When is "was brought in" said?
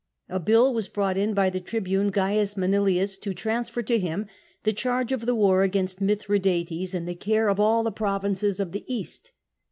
0.73-1.35